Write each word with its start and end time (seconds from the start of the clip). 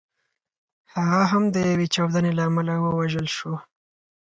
هغه 0.93 1.21
هم 1.31 1.43
د 1.55 1.55
یوې 1.69 1.87
چاودنې 1.93 2.31
له 2.37 2.43
امله 2.49 2.73
ووژل 2.79 3.27
شو. 3.35 3.53